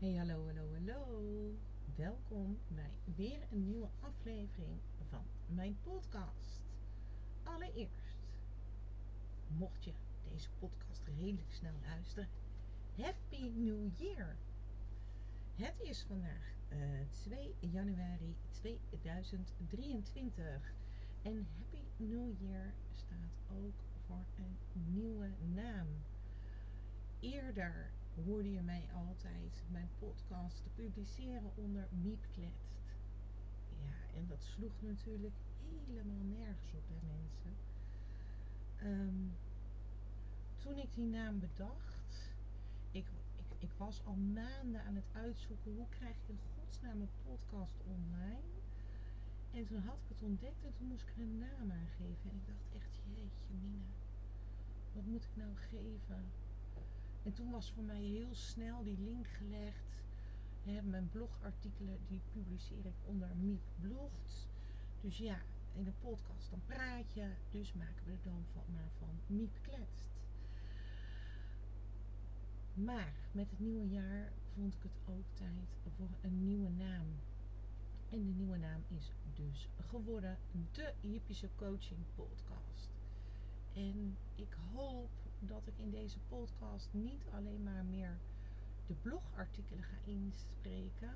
Hey, 0.00 0.16
hallo, 0.16 0.46
hallo, 0.46 0.66
hallo. 0.72 1.54
Welkom 1.96 2.58
bij 2.68 2.90
weer 3.16 3.46
een 3.50 3.64
nieuwe 3.64 3.88
aflevering 4.00 4.78
van 5.08 5.22
mijn 5.46 5.76
podcast. 5.82 6.60
Allereerst, 7.42 8.16
mocht 9.46 9.84
je 9.84 9.92
deze 10.32 10.48
podcast 10.58 11.02
redelijk 11.18 11.52
snel 11.52 11.72
luisteren, 11.86 12.28
Happy 12.96 13.50
New 13.54 13.88
Year! 13.96 14.36
Het 15.54 15.80
is 15.80 16.04
vandaag 16.08 16.54
uh, 16.72 16.78
2 17.10 17.54
januari 17.60 18.36
2023 18.50 20.74
en 21.22 21.46
Happy 21.58 21.82
New 21.96 22.40
Year 22.40 22.72
staat 22.94 23.36
ook 23.50 23.82
voor 24.06 24.24
een 24.38 24.56
nieuwe 24.92 25.30
naam. 25.54 25.86
Eerder 27.20 27.90
hoorde 28.14 28.52
je 28.52 28.60
mij 28.60 28.88
altijd 28.94 29.62
mijn 29.70 29.88
podcast 29.98 30.62
te 30.62 30.68
publiceren 30.74 31.50
onder 31.54 31.88
Miep 31.90 32.26
Kletst. 32.32 32.78
Ja, 33.82 34.16
en 34.18 34.26
dat 34.26 34.42
sloeg 34.42 34.72
natuurlijk 34.80 35.34
helemaal 35.86 36.24
nergens 36.24 36.72
op 36.74 36.82
bij 36.88 37.10
mensen. 37.16 37.52
Um, 38.82 39.32
toen 40.58 40.78
ik 40.78 40.94
die 40.94 41.06
naam 41.06 41.38
bedacht, 41.38 42.32
ik, 42.90 43.06
ik, 43.36 43.44
ik 43.58 43.70
was 43.76 44.04
al 44.04 44.14
maanden 44.14 44.84
aan 44.84 44.94
het 44.94 45.10
uitzoeken 45.12 45.72
hoe 45.72 45.88
krijg 45.88 46.14
ik 46.14 46.28
in 46.28 46.38
godsnaam 46.54 47.00
een 47.00 47.16
podcast 47.24 47.80
online. 47.86 48.48
En 49.50 49.66
toen 49.66 49.82
had 49.82 49.96
ik 50.02 50.08
het 50.08 50.22
ontdekt 50.22 50.64
en 50.64 50.72
toen 50.72 50.86
moest 50.86 51.02
ik 51.02 51.14
er 51.16 51.22
een 51.22 51.38
naam 51.38 51.70
aan 51.70 51.88
geven. 51.96 52.30
En 52.30 52.36
ik 52.36 52.46
dacht 52.46 52.74
echt, 52.74 53.00
jeetje 53.14 53.54
Mina, 53.62 53.84
wat 54.92 55.04
moet 55.04 55.24
ik 55.24 55.36
nou 55.36 55.56
geven? 55.56 56.24
En 57.22 57.32
toen 57.32 57.50
was 57.50 57.72
voor 57.72 57.82
mij 57.82 58.02
heel 58.02 58.34
snel 58.34 58.82
die 58.82 58.98
link 58.98 59.26
gelegd. 59.26 60.04
mijn 60.84 61.08
blogartikelen 61.08 61.98
die 62.08 62.20
publiceer 62.32 62.86
ik 62.86 62.94
onder 63.04 63.36
Miep 63.36 63.62
Blogt. 63.80 64.48
Dus 65.00 65.18
ja, 65.18 65.38
in 65.74 65.86
een 65.86 65.98
podcast 66.00 66.50
dan 66.50 66.62
praat 66.66 67.12
je. 67.12 67.28
Dus 67.50 67.72
maken 67.72 68.04
we 68.04 68.10
er 68.10 68.22
dan 68.22 68.44
van, 68.52 68.62
maar 68.72 68.90
van 68.98 69.20
Miep 69.26 69.58
Kletst. 69.62 70.18
Maar 72.74 73.14
met 73.32 73.50
het 73.50 73.60
nieuwe 73.60 73.88
jaar 73.88 74.32
vond 74.54 74.74
ik 74.74 74.82
het 74.82 75.14
ook 75.14 75.24
tijd 75.34 75.68
voor 75.96 76.08
een 76.20 76.44
nieuwe 76.44 76.70
naam. 76.70 77.06
En 78.10 78.26
de 78.26 78.32
nieuwe 78.32 78.56
naam 78.56 78.82
is 78.88 79.12
dus 79.34 79.68
geworden 79.76 80.38
de 80.72 80.92
Hippische 81.00 81.48
Coaching 81.56 82.00
Podcast. 82.14 82.90
En 83.72 84.16
ik 84.34 84.56
hoop 84.72 85.10
dat 85.40 85.66
ik 85.66 85.78
in 85.78 85.90
deze 85.90 86.18
podcast 86.28 86.88
niet 86.92 87.24
alleen 87.32 87.62
maar 87.62 87.84
meer 87.84 88.18
de 88.86 88.94
blogartikelen 88.94 89.82
ga 89.84 89.96
inspreken. 90.04 91.14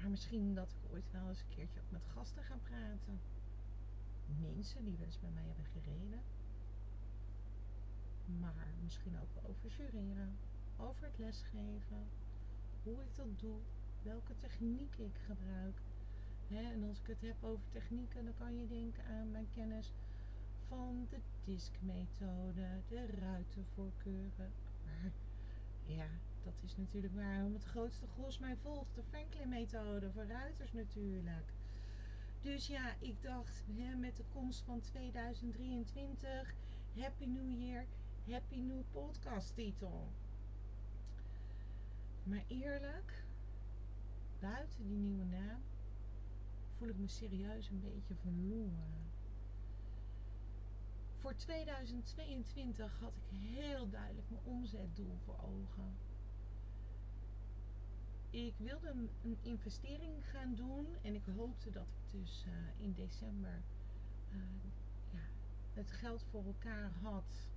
Maar 0.00 0.10
misschien 0.10 0.54
dat 0.54 0.68
ik 0.70 0.92
ooit 0.92 1.10
wel 1.10 1.28
eens 1.28 1.40
een 1.40 1.54
keertje 1.54 1.80
ook 1.80 1.90
met 1.90 2.06
gasten 2.14 2.42
ga 2.42 2.56
praten. 2.62 3.20
Mensen 4.40 4.84
die 4.84 4.96
wel 4.96 5.06
eens 5.06 5.20
mij 5.20 5.44
hebben 5.46 5.64
gereden. 5.64 6.20
Maar 8.40 8.66
misschien 8.82 9.18
ook 9.20 9.48
over 9.48 9.70
jureren. 9.76 10.36
Over 10.76 11.04
het 11.04 11.18
lesgeven. 11.18 12.06
Hoe 12.82 13.02
ik 13.02 13.14
dat 13.14 13.40
doe. 13.40 13.58
Welke 14.02 14.36
techniek 14.36 14.96
ik 14.96 15.16
gebruik. 15.26 15.80
en 16.48 16.84
als 16.88 16.98
ik 17.00 17.06
het 17.06 17.20
heb 17.20 17.44
over 17.44 17.68
technieken, 17.68 18.24
dan 18.24 18.34
kan 18.38 18.58
je 18.58 18.66
denken 18.66 19.04
aan 19.04 19.30
mijn 19.30 19.48
kennis 19.54 19.92
van 20.76 21.06
de 21.10 21.18
diskmethode, 21.44 22.80
de 22.88 23.06
ruitenvoorkeuren. 23.06 24.52
Maar 24.84 25.12
ja, 25.96 26.06
dat 26.44 26.54
is 26.62 26.76
natuurlijk 26.76 27.14
waarom 27.14 27.52
het 27.52 27.64
grootste 27.64 28.06
gros 28.06 28.38
mij 28.38 28.56
volgt. 28.56 28.94
De 28.94 29.02
Franklin-methode 29.02 30.10
voor 30.10 30.26
ruiters 30.26 30.72
natuurlijk. 30.72 31.52
Dus 32.40 32.66
ja, 32.66 32.94
ik 32.98 33.22
dacht 33.22 33.64
hè, 33.72 33.94
met 33.94 34.16
de 34.16 34.24
komst 34.32 34.62
van 34.62 34.80
2023, 34.80 36.54
Happy 36.98 37.24
New 37.24 37.50
Year, 37.50 37.84
Happy 38.30 38.60
New 38.60 38.82
Podcast 38.90 39.54
titel. 39.54 40.08
Maar 42.22 42.44
eerlijk, 42.46 43.24
buiten 44.40 44.86
die 44.86 44.98
nieuwe 44.98 45.24
naam, 45.24 45.60
voel 46.78 46.88
ik 46.88 46.98
me 46.98 47.08
serieus 47.08 47.68
een 47.68 47.80
beetje 47.80 48.14
verloren. 48.14 49.02
Voor 51.22 51.34
2022 51.36 53.00
had 53.00 53.12
ik 53.16 53.38
heel 53.38 53.88
duidelijk 53.88 54.30
mijn 54.30 54.42
omzetdoel 54.44 55.16
voor 55.24 55.38
ogen. 55.38 55.94
Ik 58.30 58.54
wilde 58.56 58.88
een 59.22 59.38
investering 59.42 60.26
gaan 60.26 60.54
doen 60.54 60.86
en 61.02 61.14
ik 61.14 61.24
hoopte 61.36 61.70
dat 61.70 61.86
ik 61.86 62.20
dus 62.20 62.44
uh, 62.46 62.84
in 62.84 62.92
december 62.92 63.62
uh, 64.32 64.38
ja, 65.10 65.20
het 65.72 65.90
geld 65.90 66.24
voor 66.30 66.44
elkaar 66.44 66.90
had 67.02 67.48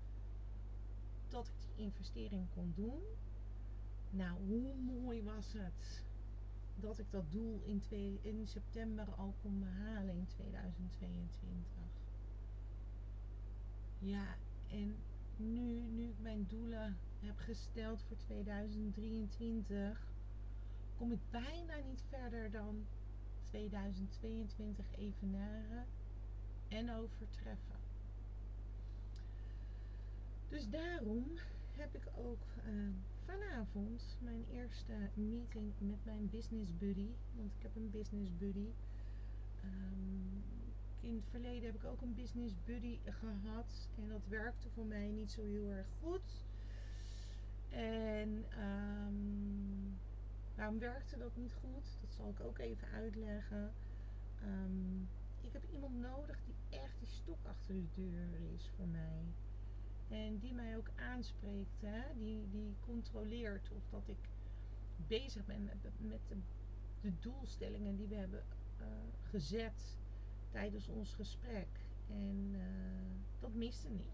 dat 1.28 1.48
ik 1.48 1.76
die 1.76 1.86
investering 1.86 2.48
kon 2.54 2.74
doen. 2.76 3.02
Nou, 4.10 4.40
hoe 4.48 4.76
mooi 4.76 5.24
was 5.24 5.54
het 5.54 6.04
dat 6.76 7.00
ik 7.00 7.12
dat 7.12 7.32
doel 7.32 7.62
in, 7.64 7.84
in 8.22 8.48
september 8.48 9.12
al 9.12 9.36
kon 9.42 9.60
behalen 9.60 10.16
in 10.16 10.28
2022. 10.28 11.85
Ja, 14.06 14.36
en 14.68 14.96
nu, 15.38 15.82
nu 15.82 16.10
ik 16.10 16.20
mijn 16.22 16.46
doelen 16.50 16.98
heb 17.20 17.38
gesteld 17.38 18.04
voor 18.04 18.18
2023, 18.18 20.08
kom 20.98 21.12
ik 21.12 21.20
bijna 21.30 21.76
niet 21.88 22.04
verder 22.10 22.52
dan 22.52 22.86
2022 23.44 24.86
evenaren 24.98 25.86
en 26.68 26.92
overtreffen. 26.92 27.76
Dus 30.50 30.70
daarom 30.70 31.26
heb 31.76 31.96
ik 31.96 32.08
ook 32.16 32.46
uh, 32.68 32.94
vanavond 33.26 34.18
mijn 34.22 34.46
eerste 34.52 35.10
meeting 35.14 35.74
met 35.80 36.06
mijn 36.06 36.30
business 36.30 36.78
buddy. 36.78 37.10
Want 37.36 37.54
ik 37.56 37.62
heb 37.62 37.76
een 37.76 37.90
business 37.90 38.38
buddy. 38.38 38.70
Um, 39.64 40.55
in 41.06 41.16
het 41.16 41.30
verleden 41.30 41.66
heb 41.66 41.76
ik 41.76 41.86
ook 41.86 42.02
een 42.02 42.16
business 42.16 42.54
buddy 42.66 43.00
gehad. 43.04 43.90
En 43.98 44.10
dat 44.10 44.28
werkte 44.28 44.70
voor 44.70 44.86
mij 44.86 45.08
niet 45.08 45.32
zo 45.32 45.42
heel 45.42 45.70
erg 45.70 45.88
goed. 46.02 46.46
En 47.70 48.46
um, 48.60 49.98
waarom 50.56 50.80
werkte 50.80 51.18
dat 51.18 51.36
niet 51.36 51.54
goed? 51.54 51.98
Dat 52.02 52.14
zal 52.14 52.30
ik 52.30 52.40
ook 52.40 52.58
even 52.58 52.88
uitleggen. 52.88 53.74
Um, 54.44 55.08
ik 55.42 55.54
heb 55.54 55.64
iemand 55.74 56.00
nodig 56.00 56.40
die 56.46 56.80
echt 56.80 57.00
die 57.00 57.08
stok 57.08 57.46
achter 57.46 57.74
de 57.74 57.88
deur 57.94 58.54
is 58.54 58.70
voor 58.76 58.88
mij. 58.88 59.24
En 60.08 60.38
die 60.38 60.54
mij 60.54 60.78
ook 60.78 60.90
aanspreekt. 60.96 61.82
Hè? 61.82 62.02
Die, 62.18 62.50
die 62.50 62.76
controleert 62.80 63.72
of 63.72 63.84
dat 63.90 64.08
ik 64.08 64.30
bezig 65.08 65.46
ben 65.46 65.64
met, 65.64 65.78
met 65.98 66.20
de, 67.02 67.12
doelstellingen 67.20 67.96
die 67.96 68.08
we 68.08 68.16
hebben 68.16 68.44
uh, 68.82 68.88
gezet 69.30 69.98
tijdens 70.56 70.88
ons 70.88 71.14
gesprek. 71.14 71.68
En 72.10 72.52
uh, 72.54 72.62
dat 73.40 73.54
miste 73.54 73.88
ik. 73.88 74.14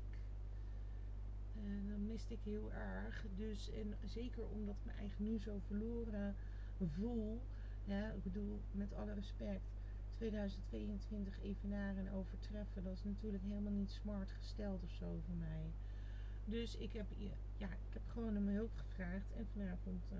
Dat 1.89 1.99
miste 1.99 2.33
ik 2.33 2.39
heel 2.43 2.71
erg. 2.73 3.25
Dus, 3.35 3.71
en 3.71 3.93
zeker 4.05 4.49
omdat 4.49 4.75
ik 4.75 4.85
me 4.85 4.91
eigenlijk 4.91 5.31
nu 5.31 5.39
zo 5.39 5.59
verloren 5.67 6.35
voel. 6.93 7.41
Ja, 7.83 8.11
ik 8.11 8.23
bedoel, 8.23 8.61
met 8.71 8.93
alle 8.93 9.13
respect. 9.13 9.61
2022 10.09 11.41
evenaren 11.41 12.07
en 12.07 12.13
overtreffen, 12.13 12.83
dat 12.83 12.93
is 12.93 13.03
natuurlijk 13.03 13.43
helemaal 13.43 13.71
niet 13.71 13.91
smart 13.91 14.31
gesteld 14.31 14.83
of 14.83 14.91
zo 14.91 15.19
voor 15.25 15.35
mij. 15.35 15.71
Dus 16.45 16.75
ik 16.75 16.93
heb, 16.93 17.05
ja, 17.57 17.67
ik 17.67 17.93
heb 17.93 18.01
gewoon 18.07 18.37
om 18.37 18.47
hulp 18.47 18.71
gevraagd 18.75 19.31
en 19.37 19.47
vanavond 19.53 20.03
uh, 20.11 20.19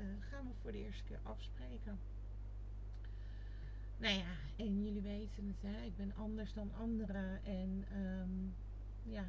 gaan 0.20 0.46
we 0.46 0.54
voor 0.60 0.72
de 0.72 0.78
eerste 0.78 1.04
keer 1.04 1.20
afspreken. 1.22 1.98
Nou 3.96 4.14
ja, 4.14 4.36
en 4.56 4.82
jullie 4.84 5.00
weten 5.00 5.46
het, 5.46 5.72
hè? 5.72 5.82
ik 5.82 5.96
ben 5.96 6.14
anders 6.16 6.52
dan 6.52 6.74
anderen. 6.74 7.44
En 7.44 7.84
um, 7.96 8.54
ja, 9.02 9.24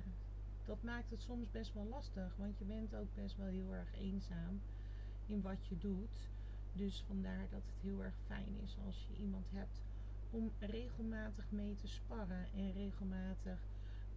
dat 0.65 0.83
maakt 0.83 1.09
het 1.09 1.21
soms 1.21 1.51
best 1.51 1.73
wel 1.73 1.85
lastig. 1.85 2.35
Want 2.38 2.57
je 2.57 2.65
bent 2.65 2.95
ook 2.95 3.15
best 3.15 3.38
wel 3.38 3.47
heel 3.47 3.75
erg 3.75 3.95
eenzaam 3.95 4.62
in 5.25 5.41
wat 5.41 5.67
je 5.67 5.77
doet. 5.77 6.29
Dus 6.73 7.03
vandaar 7.07 7.47
dat 7.50 7.62
het 7.65 7.81
heel 7.81 8.03
erg 8.03 8.15
fijn 8.25 8.59
is 8.63 8.77
als 8.85 9.07
je 9.07 9.23
iemand 9.23 9.45
hebt 9.51 9.81
om 10.29 10.51
regelmatig 10.59 11.51
mee 11.51 11.75
te 11.75 11.88
sparren. 11.88 12.47
En 12.56 12.73
regelmatig, 12.73 13.59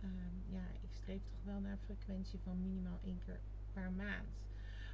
um, 0.05 0.55
ja, 0.55 0.63
ik 0.83 0.91
streef 0.93 1.23
toch 1.25 1.45
wel 1.45 1.61
naar 1.61 1.73
een 1.73 1.97
frequentie 1.97 2.39
van 2.39 2.63
minimaal 2.63 2.99
één 3.05 3.21
keer 3.25 3.41
per 3.73 3.91
maand. 3.91 4.29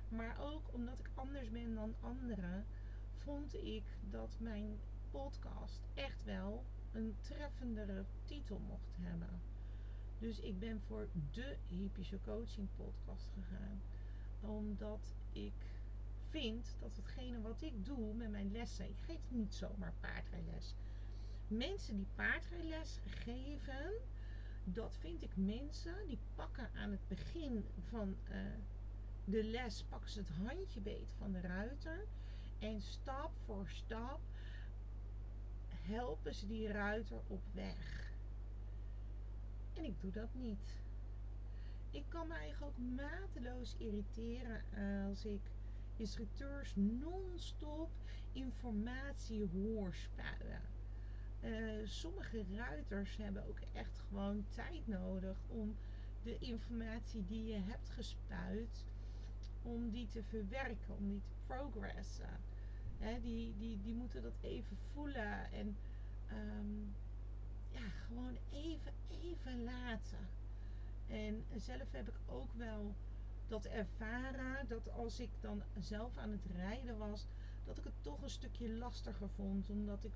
Maar 0.09 0.37
ook 0.41 0.63
omdat 0.73 0.99
ik 0.99 1.11
anders 1.15 1.51
ben 1.51 1.75
dan 1.75 1.95
anderen, 2.01 2.65
vond 3.17 3.55
ik 3.55 3.83
dat 4.11 4.37
mijn 4.39 4.79
podcast 5.15 5.81
echt 5.95 6.25
wel 6.25 6.65
een 6.93 7.17
treffendere 7.21 8.05
titel 8.25 8.59
mocht 8.59 8.97
hebben. 9.01 9.41
Dus 10.19 10.41
ik 10.41 10.59
ben 10.59 10.81
voor 10.81 11.09
de 11.31 11.57
Hypische 11.67 12.21
Coaching 12.21 12.69
podcast 12.77 13.31
gegaan. 13.35 13.81
Omdat 14.41 15.15
ik 15.33 15.53
vind 16.29 16.77
dat 16.81 16.97
hetgene 16.97 17.41
wat 17.41 17.63
ik 17.63 17.85
doe 17.85 18.15
met 18.15 18.31
mijn 18.31 18.53
lessen, 18.53 18.89
ik 18.89 18.99
geef 19.07 19.21
niet 19.29 19.55
zomaar 19.55 19.95
paardrijles. 20.01 20.75
Mensen 21.49 21.97
die 21.97 22.09
paardrijles 22.15 22.99
geven, 23.05 23.93
dat 24.65 24.97
vind 24.97 25.23
ik 25.23 25.37
mensen 25.37 26.07
die 26.07 26.19
pakken 26.35 26.71
aan 26.75 26.91
het 26.91 27.09
begin 27.09 27.65
van 27.89 28.17
uh, 28.31 28.37
de 29.25 29.45
les, 29.45 29.85
pakken 29.89 30.11
ze 30.11 30.19
het 30.19 30.31
handje 30.31 30.81
beet 30.81 31.13
van 31.19 31.33
de 31.33 31.41
ruiter 31.41 32.07
en 32.59 32.81
stap 32.81 33.31
voor 33.45 33.69
stap 33.69 34.21
helpen 35.87 36.35
ze 36.35 36.47
die 36.47 36.69
ruiter 36.69 37.21
op 37.27 37.43
weg. 37.53 38.13
En 39.75 39.85
ik 39.85 40.01
doe 40.01 40.11
dat 40.11 40.35
niet. 40.35 40.83
Ik 41.91 42.05
kan 42.09 42.29
me 42.29 42.35
eigenlijk 42.35 42.73
ook 42.73 42.97
mateloos 42.97 43.75
irriteren 43.79 44.63
als 45.09 45.25
ik 45.25 45.41
instructeurs 45.97 46.73
non-stop 46.77 47.91
informatie 48.33 49.49
hoor 49.53 49.95
spuien. 49.95 50.63
Uh, 51.41 51.87
sommige 51.87 52.45
ruiters 52.57 53.17
hebben 53.17 53.47
ook 53.49 53.59
echt 53.73 54.01
gewoon 54.09 54.45
tijd 54.51 54.87
nodig 54.87 55.37
om 55.49 55.77
de 56.23 56.39
informatie 56.39 57.25
die 57.25 57.45
je 57.45 57.59
hebt 57.59 57.91
gespuit, 57.91 58.85
om 59.63 59.91
die 59.91 60.09
te 60.09 60.23
verwerken, 60.23 60.97
om 60.97 61.09
die 61.09 61.23
te 61.23 61.35
progressen. 61.47 62.41
Die, 63.05 63.55
die, 63.59 63.81
die 63.81 63.95
moeten 63.95 64.23
dat 64.23 64.39
even 64.41 64.77
voelen 64.93 65.53
en 65.53 65.77
um, 66.33 66.95
ja, 67.71 67.89
gewoon 68.07 68.37
even, 68.53 68.93
even 69.09 69.65
laten. 69.65 70.29
En 71.07 71.45
zelf 71.57 71.93
heb 71.93 72.09
ik 72.09 72.19
ook 72.27 72.53
wel 72.53 72.95
dat 73.47 73.65
ervaren 73.65 74.69
dat 74.69 74.91
als 74.91 75.21
ik 75.21 75.31
dan 75.41 75.63
zelf 75.79 76.17
aan 76.17 76.31
het 76.31 76.47
rijden 76.57 76.99
was, 76.99 77.27
dat 77.65 77.79
ik 77.79 77.85
het 77.85 78.03
toch 78.03 78.23
een 78.23 78.31
stukje 78.31 78.69
lastiger 78.73 79.29
vond. 79.29 79.71
Omdat 79.71 80.05
ik 80.05 80.13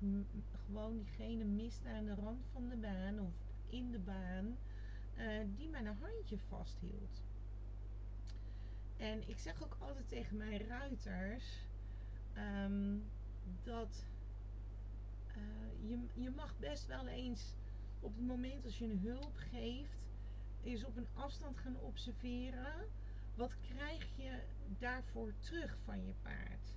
gewoon 0.65 0.97
diegene 0.97 1.43
miste 1.43 1.89
aan 1.89 2.05
de 2.05 2.15
rand 2.15 2.45
van 2.51 2.69
de 2.69 2.75
baan 2.75 3.19
of 3.19 3.33
in 3.69 3.91
de 3.91 3.99
baan 3.99 4.57
uh, 5.17 5.45
die 5.55 5.69
mijn 5.69 5.87
handje 5.87 6.37
vasthield. 6.37 7.21
En 8.97 9.29
ik 9.29 9.39
zeg 9.39 9.63
ook 9.63 9.77
altijd 9.79 10.07
tegen 10.07 10.37
mijn 10.37 10.67
ruiters 10.67 11.67
um, 12.39 13.03
dat 13.63 14.05
uh, 15.37 15.89
je, 15.89 15.99
je 16.13 16.29
mag 16.29 16.57
best 16.59 16.85
wel 16.85 17.07
eens 17.07 17.55
op 17.99 18.15
het 18.15 18.25
moment 18.25 18.65
als 18.65 18.77
je 18.77 18.85
een 18.85 18.99
hulp 18.99 19.35
geeft, 19.35 19.97
is 20.61 20.85
op 20.85 20.97
een 20.97 21.07
afstand 21.13 21.57
gaan 21.57 21.79
observeren. 21.79 22.87
Wat 23.35 23.55
krijg 23.59 24.07
je 24.15 24.39
daarvoor 24.79 25.33
terug 25.39 25.77
van 25.85 26.05
je 26.05 26.13
paard? 26.21 26.75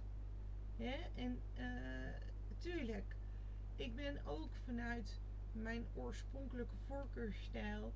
Hè? 0.77 0.95
En 1.15 1.41
uh, 1.59 2.15
tuurlijk, 2.59 3.17
ik 3.77 3.95
ben 3.95 4.27
ook 4.27 4.51
vanuit 4.65 5.21
mijn 5.53 5.85
oorspronkelijke 5.95 6.77
voorkeurstijl. 6.87 7.93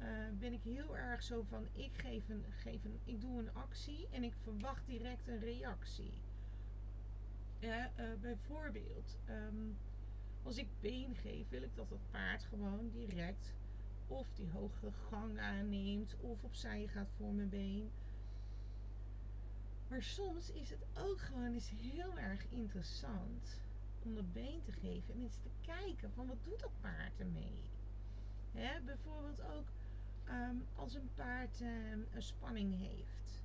Uh, 0.00 0.08
ben 0.38 0.52
ik 0.52 0.62
heel 0.62 0.96
erg 0.96 1.22
zo 1.22 1.42
van 1.42 1.66
ik 1.72 1.90
geef 1.94 2.28
een, 2.28 2.44
geef 2.48 2.84
een, 2.84 3.00
ik 3.04 3.20
doe 3.20 3.38
een 3.38 3.54
actie 3.54 4.08
en 4.10 4.22
ik 4.22 4.34
verwacht 4.42 4.86
direct 4.86 5.28
een 5.28 5.40
reactie. 5.40 6.12
Uh, 7.62 7.84
bijvoorbeeld, 8.20 9.18
um, 9.28 9.76
als 10.42 10.56
ik 10.56 10.66
been 10.80 11.14
geef, 11.14 11.48
wil 11.48 11.62
ik 11.62 11.76
dat 11.76 11.90
het 11.90 12.10
paard 12.10 12.44
gewoon 12.44 12.90
direct 12.90 13.52
of 14.06 14.26
die 14.34 14.50
hogere 14.50 14.92
gang 14.92 15.38
aanneemt 15.38 16.16
of 16.20 16.42
opzij 16.42 16.86
gaat 16.86 17.10
voor 17.16 17.32
mijn 17.32 17.48
been. 17.48 17.90
Maar 19.88 20.02
soms 20.02 20.50
is 20.50 20.70
het 20.70 20.86
ook 20.98 21.20
gewoon 21.20 21.52
eens 21.52 21.70
heel 21.70 22.18
erg 22.18 22.46
interessant 22.48 23.60
om 24.02 24.14
dat 24.14 24.32
been 24.32 24.62
te 24.62 24.72
geven 24.72 25.14
en 25.14 25.20
eens 25.20 25.38
te 25.42 25.50
kijken 25.60 26.12
van 26.12 26.26
wat 26.26 26.44
doet 26.44 26.60
dat 26.60 26.80
paard 26.80 27.20
ermee. 27.20 27.70
Hè, 28.52 28.80
bijvoorbeeld 28.80 29.40
ook 29.42 29.66
um, 30.28 30.64
als 30.74 30.94
een 30.94 31.10
paard 31.14 31.60
um, 31.60 32.06
een 32.14 32.22
spanning 32.22 32.78
heeft. 32.78 33.42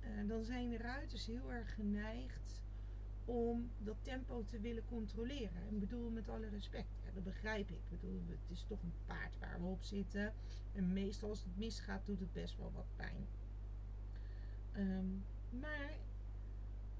Uh, 0.00 0.28
dan 0.28 0.44
zijn 0.44 0.70
de 0.70 0.78
ruiters 0.78 1.26
heel 1.26 1.52
erg 1.52 1.74
geneigd 1.74 2.60
om 3.26 3.70
dat 3.78 3.96
tempo 4.02 4.44
te 4.44 4.60
willen 4.60 4.84
controleren. 4.84 5.66
Ik 5.68 5.78
bedoel 5.78 6.10
met 6.10 6.28
alle 6.28 6.48
respect, 6.48 6.88
dat 7.14 7.24
begrijp 7.24 7.70
ik. 7.70 7.76
Ik 7.76 8.00
bedoel, 8.00 8.22
het 8.28 8.50
is 8.50 8.64
toch 8.68 8.82
een 8.82 8.94
paard 9.06 9.38
waar 9.38 9.60
we 9.60 9.66
op 9.66 9.82
zitten. 9.82 10.32
En 10.72 10.92
meestal 10.92 11.28
als 11.28 11.42
het 11.42 11.56
misgaat, 11.56 12.06
doet 12.06 12.20
het 12.20 12.32
best 12.32 12.56
wel 12.56 12.72
wat 12.72 12.86
pijn. 12.96 13.26
Um, 14.76 15.24
maar 15.50 15.90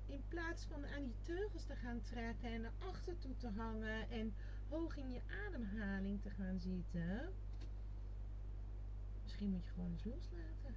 in 0.06 0.22
plaats 0.28 0.64
van 0.64 0.86
aan 0.86 1.02
die 1.04 1.16
teugels 1.20 1.64
te 1.64 1.76
gaan 1.76 2.00
trekken 2.02 2.52
en 2.52 2.60
naar 2.60 2.72
achter 2.78 3.18
toe 3.18 3.36
te 3.36 3.48
hangen 3.48 4.10
en 4.10 4.34
hoog 4.68 4.96
in 4.96 5.10
je 5.10 5.20
ademhaling 5.46 6.22
te 6.22 6.30
gaan 6.30 6.60
zitten, 6.60 7.32
misschien 9.22 9.50
moet 9.50 9.64
je 9.64 9.70
gewoon 9.70 9.90
eens 9.90 10.04
loslaten 10.04 10.74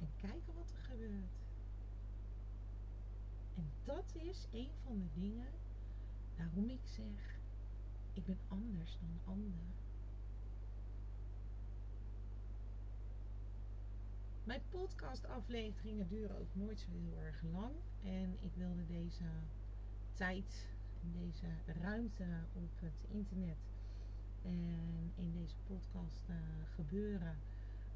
en 0.00 0.08
kijken 0.16 0.54
wat 0.54 0.70
er 0.70 0.82
gebeurt. 0.82 1.43
Dat 3.84 4.14
is 4.14 4.46
een 4.52 4.70
van 4.82 4.98
de 4.98 5.20
dingen 5.20 5.48
waarom 6.36 6.68
ik 6.70 6.80
zeg, 6.84 7.38
ik 8.12 8.24
ben 8.24 8.38
anders 8.48 8.98
dan 9.00 9.32
anderen. 9.34 9.72
Mijn 14.44 14.62
podcastafleveringen 14.70 16.08
duren 16.08 16.38
ook 16.38 16.54
nooit 16.54 16.80
zo 16.80 16.90
heel 16.90 17.18
erg 17.18 17.42
lang. 17.52 17.74
En 18.02 18.36
ik 18.40 18.54
wilde 18.54 18.86
deze 18.86 19.24
tijd 20.12 20.66
deze 21.12 21.80
ruimte 21.80 22.26
op 22.52 22.70
het 22.80 23.04
internet 23.08 23.58
en 24.42 25.12
in 25.14 25.32
deze 25.32 25.56
podcast 25.66 26.28
uh, 26.28 26.36
gebeuren 26.74 27.36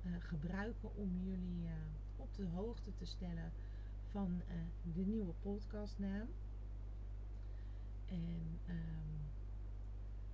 uh, 0.07 0.13
gebruiken 0.19 0.97
om 0.97 1.21
jullie 1.25 1.65
uh, 1.65 1.73
op 2.17 2.35
de 2.35 2.47
hoogte 2.47 2.95
te 2.95 3.05
stellen 3.05 3.53
van 4.11 4.43
de 4.95 5.01
nieuwe 5.01 5.33
podcastnaam. 5.33 6.29
En 8.07 8.61
um, 8.69 9.31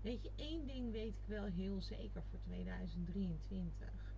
weet 0.01 0.23
je, 0.23 0.31
één 0.37 0.67
ding 0.67 0.93
weet 0.93 1.15
ik 1.15 1.27
wel 1.27 1.45
heel 1.45 1.81
zeker 1.83 2.23
voor 2.31 2.41
2023 2.41 4.15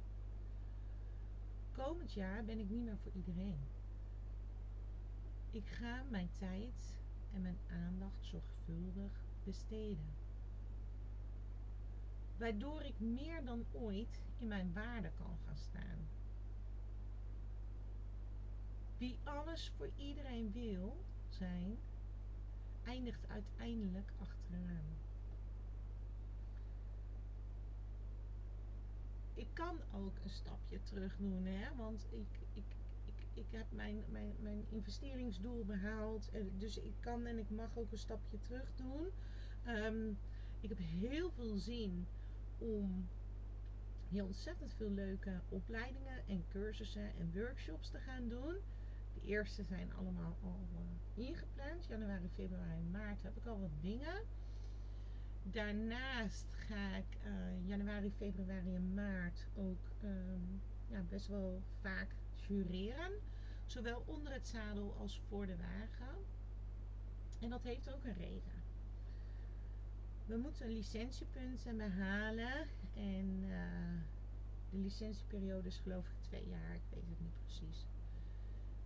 komend 1.77 2.13
jaar 2.13 2.45
ben 2.45 2.59
ik 2.59 2.69
niet 2.69 2.85
meer 2.85 2.99
voor 3.03 3.13
iedereen. 3.13 3.59
Ik 5.51 5.69
ga 5.69 6.03
mijn 6.09 6.31
tijd 6.39 6.99
en 7.33 7.43
mijn 7.43 7.59
aandacht 7.71 8.25
zorgvuldig 8.25 9.25
besteden. 9.45 10.15
Waardoor 12.39 12.83
ik 12.83 13.01
meer 13.01 13.45
dan 13.45 13.65
ooit 13.73 14.21
in 14.39 14.49
mijn 14.49 14.73
waarde 14.73 15.11
kan 15.19 15.37
gaan 15.45 15.57
staan. 15.57 15.99
Wie 18.99 19.19
alles 19.25 19.73
voor 19.77 19.91
iedereen 19.97 20.53
wil 20.53 20.97
zijn, 21.29 21.79
eindigt 22.85 23.29
uiteindelijk 23.29 24.13
achteraan. 24.19 24.97
ik 29.37 29.49
kan 29.53 29.79
ook 29.95 30.17
een 30.23 30.31
stapje 30.31 30.83
terug 30.83 31.17
doen, 31.17 31.45
hè? 31.45 31.77
want 31.77 32.07
ik, 32.11 32.41
ik, 32.53 32.65
ik, 33.05 33.27
ik 33.35 33.47
heb 33.51 33.67
mijn, 33.71 34.05
mijn, 34.11 34.35
mijn 34.41 34.65
investeringsdoel 34.69 35.65
behaald. 35.65 36.31
Dus 36.59 36.79
ik 36.79 36.95
kan 37.01 37.27
en 37.27 37.39
ik 37.39 37.51
mag 37.51 37.77
ook 37.77 37.93
een 37.93 37.99
stapje 37.99 38.39
terug 38.41 38.73
doen. 38.77 39.09
Ehm, 39.65 40.09
ik 40.61 40.69
heb 40.69 40.79
heel 40.79 41.31
veel 41.31 41.57
zin 41.57 42.07
om 42.59 43.09
heel 44.09 44.27
ontzettend 44.27 44.75
veel 44.75 44.91
leuke 44.91 45.41
opleidingen 45.49 46.27
en 46.27 46.45
cursussen 46.49 47.17
en 47.19 47.33
workshops 47.35 47.91
te 47.91 47.99
gaan 47.99 48.29
doen. 48.29 48.55
De 49.21 49.27
eerste 49.27 49.63
zijn 49.63 49.95
allemaal 49.95 50.37
al 50.43 50.69
uh, 50.73 51.25
ingepland. 51.27 51.87
Januari, 51.87 52.29
februari, 52.35 52.83
maart 52.83 53.23
heb 53.23 53.37
ik 53.37 53.47
al 53.47 53.61
wat 53.61 53.81
dingen. 53.81 54.23
Daarnaast 55.43 56.55
ga 56.55 56.97
ik 56.97 57.17
uh, 57.27 57.69
januari, 57.69 58.13
februari 58.17 58.75
en 58.75 58.95
maart 58.95 59.47
ook 59.55 59.91
um, 60.03 60.61
ja, 60.89 61.03
best 61.09 61.29
wel 61.29 61.63
vaak 61.81 62.15
jureren. 62.49 63.13
Zowel 63.67 64.03
onder 64.07 64.33
het 64.33 64.49
zadel 64.49 64.95
als 64.99 65.21
voor 65.29 65.47
de 65.47 65.57
wagen. 65.57 66.15
En 67.41 67.51
dat 67.51 67.63
heeft 67.63 67.95
ook 67.95 68.05
een 68.05 68.15
reden. 68.15 68.65
We 70.27 70.37
moeten 70.37 70.73
licentiepunten 70.73 71.77
behalen. 71.77 72.67
En 72.95 73.43
uh, 73.43 74.01
de 74.71 74.79
licentieperiode 74.79 75.69
is 75.69 75.79
geloof 75.79 76.07
ik 76.07 76.21
twee 76.21 76.49
jaar. 76.49 76.75
Ik 76.75 76.83
weet 76.91 77.09
het 77.09 77.21
niet. 77.21 77.46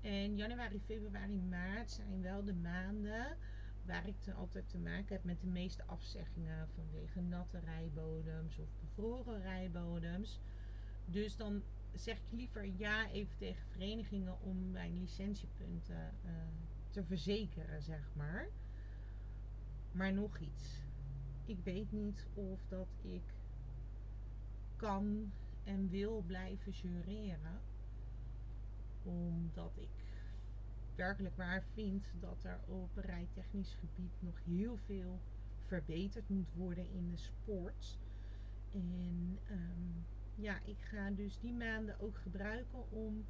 En 0.00 0.36
januari, 0.36 0.80
februari, 0.80 1.40
maart 1.40 1.90
zijn 1.90 2.22
wel 2.22 2.44
de 2.44 2.54
maanden 2.54 3.36
waar 3.84 4.06
ik 4.06 4.16
altijd 4.36 4.68
te 4.68 4.78
maken 4.78 5.14
heb 5.14 5.24
met 5.24 5.40
de 5.40 5.46
meeste 5.46 5.84
afzeggingen 5.86 6.68
vanwege 6.68 7.20
natte 7.20 7.58
rijbodems 7.58 8.58
of 8.58 8.68
bevroren 8.80 9.42
rijbodems. 9.42 10.40
Dus 11.04 11.36
dan 11.36 11.62
zeg 11.94 12.16
ik 12.16 12.32
liever 12.32 12.64
ja 12.64 13.10
even 13.10 13.36
tegen 13.36 13.66
verenigingen 13.66 14.40
om 14.40 14.70
mijn 14.70 14.98
licentiepunten 14.98 16.14
eh, 16.24 16.32
te 16.90 17.04
verzekeren, 17.04 17.82
zeg 17.82 18.10
maar. 18.14 18.48
Maar 19.92 20.12
nog 20.12 20.38
iets. 20.38 20.84
Ik 21.44 21.58
weet 21.64 21.92
niet 21.92 22.26
of 22.34 22.60
dat 22.68 22.88
ik 23.02 23.34
kan 24.76 25.32
en 25.64 25.88
wil 25.88 26.22
blijven 26.26 26.72
jureren. 26.72 27.60
Omdat 29.02 29.72
ik 29.76 29.88
werkelijk 30.94 31.36
waar 31.36 31.62
vind 31.74 32.04
dat 32.20 32.44
er 32.44 32.58
op 32.66 32.96
rijtechnisch 32.96 33.74
gebied 33.74 34.12
nog 34.18 34.44
heel 34.44 34.76
veel 34.76 35.20
verbeterd 35.66 36.28
moet 36.28 36.52
worden 36.54 36.90
in 36.92 37.10
de 37.10 37.16
sport. 37.16 37.98
En 38.72 39.38
ehm, 39.46 40.42
ja, 40.42 40.58
ik 40.64 40.78
ga 40.80 41.10
dus 41.10 41.38
die 41.38 41.52
maanden 41.52 42.00
ook 42.00 42.18
gebruiken 42.18 42.90
om 42.90 43.24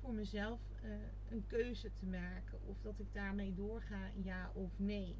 voor 0.00 0.14
mezelf 0.14 0.60
uh, 0.84 0.90
een 1.30 1.44
keuze 1.46 1.90
te 1.94 2.06
maken 2.06 2.58
of 2.66 2.76
dat 2.82 2.98
ik 2.98 3.12
daarmee 3.12 3.54
doorga, 3.54 4.10
ja 4.22 4.50
of 4.54 4.78
nee. 4.78 5.16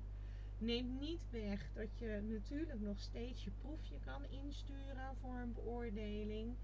Neem 0.58 0.98
niet 0.98 1.30
weg 1.30 1.70
dat 1.74 1.98
je 1.98 2.22
natuurlijk 2.28 2.80
nog 2.80 3.00
steeds 3.00 3.44
je 3.44 3.50
proefje 3.50 4.00
kan 4.04 4.24
insturen 4.24 5.16
voor 5.20 5.34
een 5.34 5.52
beoordeling. 5.52 6.54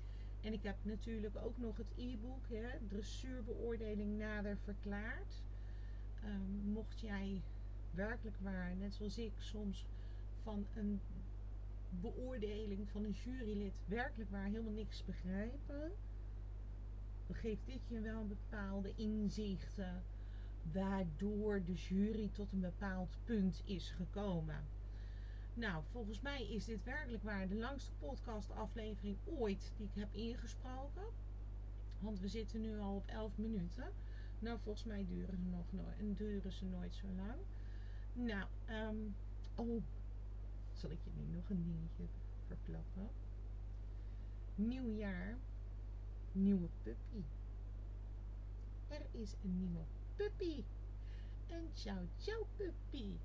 En 0.41 0.53
ik 0.53 0.63
heb 0.63 0.77
natuurlijk 0.83 1.37
ook 1.45 1.59
nog 1.59 1.77
het 1.77 1.93
e-book, 1.97 2.45
dressuurbeoordeling 2.89 4.19
nader 4.19 4.57
verklaard. 4.57 5.43
Um, 6.25 6.73
mocht 6.73 7.01
jij 7.01 7.43
werkelijk 7.91 8.37
waar, 8.41 8.77
net 8.77 8.95
zoals 8.95 9.19
ik, 9.19 9.33
soms 9.39 9.87
van 10.43 10.67
een 10.75 11.01
beoordeling 11.91 12.89
van 12.91 13.05
een 13.05 13.17
jurylid 13.25 13.81
werkelijk 13.87 14.31
waar 14.31 14.45
helemaal 14.45 14.73
niks 14.73 15.05
begrijpen, 15.05 15.93
dan 17.27 17.37
geeft 17.37 17.67
dit 17.67 17.89
je 17.89 18.01
wel 18.01 18.27
bepaalde 18.27 18.93
inzichten 18.97 20.03
waardoor 20.73 21.65
de 21.65 21.73
jury 21.75 22.31
tot 22.33 22.53
een 22.53 22.61
bepaald 22.61 23.17
punt 23.25 23.63
is 23.65 23.91
gekomen. 23.91 24.65
Nou, 25.57 25.83
volgens 25.91 26.21
mij 26.21 26.47
is 26.47 26.65
dit 26.65 26.85
werkelijk 26.85 27.23
waar 27.23 27.49
de 27.49 27.55
langste 27.55 27.93
podcastaflevering 27.99 29.17
ooit 29.25 29.73
die 29.77 29.87
ik 29.87 29.95
heb 29.95 30.15
ingesproken. 30.15 31.05
Want 31.99 32.21
we 32.21 32.29
zitten 32.29 32.61
nu 32.61 32.79
al 32.79 32.95
op 32.95 33.09
11 33.09 33.39
minuten. 33.39 33.93
Nou, 34.39 34.59
volgens 34.63 34.85
mij 34.85 35.07
duren 35.09 35.39
ze, 35.39 35.49
nog 35.49 35.73
nooit, 35.73 35.99
en 35.99 36.15
duren 36.15 36.53
ze 36.53 36.65
nooit 36.65 36.95
zo 36.95 37.07
lang. 37.17 37.41
Nou, 38.13 38.47
um, 38.71 39.15
oh, 39.55 39.83
zal 40.73 40.91
ik 40.91 40.99
je 41.05 41.11
nu 41.17 41.35
nog 41.35 41.51
een 41.51 41.65
dingetje 41.65 42.05
verklappen? 42.47 43.09
Nieuw 44.55 44.91
jaar, 44.91 45.39
nieuwe 46.33 46.69
puppy. 46.83 47.23
Er 48.89 49.07
is 49.11 49.35
een 49.45 49.59
nieuwe 49.59 49.85
puppy. 50.17 50.65
Een 51.47 51.69
ciao 51.73 52.07
ciao 52.19 52.47
puppy. 52.57 53.17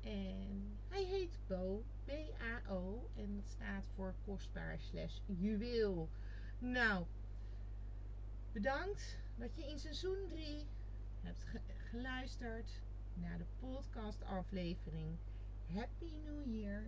En 0.00 0.78
B-A-O. 2.04 3.08
En 3.16 3.36
dat 3.36 3.48
staat 3.48 3.86
voor 3.94 4.14
kostbaar 4.24 4.78
slash 4.80 5.18
juweel. 5.26 6.08
Nou, 6.58 7.04
bedankt 8.52 9.18
dat 9.36 9.56
je 9.56 9.66
in 9.66 9.78
seizoen 9.78 10.26
3 10.28 10.66
hebt 11.22 11.46
geluisterd 11.90 12.82
naar 13.14 13.38
de 13.38 13.46
podcast 13.58 14.22
aflevering 14.22 15.16
Happy 15.74 16.10
New 16.24 16.46
Year. 16.46 16.82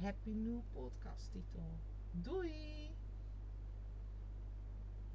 Happy 0.00 0.30
New 0.30 0.60
podcast 0.72 1.30
titel. 1.32 1.78
Doei! 2.10 2.91